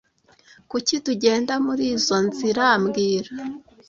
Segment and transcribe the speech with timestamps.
[0.69, 3.31] Kuki tugenda murizoi nzira mbwira